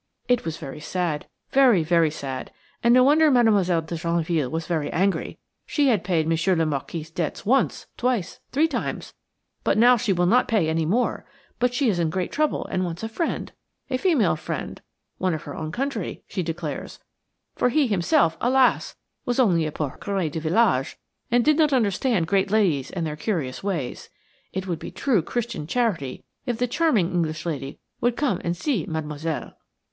It 0.27 0.45
was 0.45 0.57
very 0.57 0.79
sad–very, 0.79 1.83
very 1.83 2.09
sad–and 2.09 2.91
no 2.91 3.03
wonder 3.03 3.29
Mademoiselle 3.29 3.83
de 3.83 3.93
Genneville 3.95 4.49
was 4.49 4.65
very 4.65 4.91
angry. 4.91 5.37
She 5.67 5.89
had 5.89 6.03
paid 6.03 6.27
Monsieur 6.27 6.55
le 6.55 6.65
Marquis' 6.65 7.05
debts 7.13 7.45
once, 7.45 7.85
twice, 7.97 8.39
three 8.51 8.67
times–but 8.67 9.77
now 9.77 9.97
she 9.97 10.11
will 10.11 10.25
not 10.25 10.47
pay 10.47 10.67
any 10.67 10.87
more–but 10.87 11.71
she 11.75 11.87
is 11.87 11.99
in 11.99 12.09
great 12.09 12.31
trouble 12.31 12.65
and 12.65 12.83
wants 12.83 13.03
a 13.03 13.07
friend–a 13.09 13.97
female 13.99 14.35
friend, 14.35 14.81
one 15.19 15.35
of 15.35 15.43
her 15.43 15.55
own 15.55 15.71
country, 15.71 16.23
she 16.27 16.41
declares–for 16.41 17.69
he 17.69 17.85
himself, 17.85 18.35
alas! 18.41 18.95
was 19.25 19.39
only 19.39 19.67
a 19.67 19.71
poor 19.71 19.99
curé 20.01 20.31
de 20.31 20.39
village, 20.39 20.97
and 21.29 21.45
did 21.45 21.57
not 21.57 21.71
understand 21.71 22.25
great 22.25 22.49
ladies 22.49 22.89
and 22.89 23.05
their 23.05 23.15
curious 23.15 23.61
ways. 23.63 24.09
It 24.51 24.65
would 24.65 24.79
be 24.79 24.89
true 24.89 25.21
Christian 25.21 25.67
charity 25.67 26.23
if 26.47 26.57
the 26.57 26.65
charming 26.65 27.11
English 27.11 27.45
lady 27.45 27.77
would 27.99 28.17
come 28.17 28.41
and 28.43 28.57
se 28.57 28.87
Mademoiselle. 28.87 29.55